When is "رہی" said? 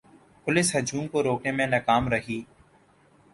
2.09-2.41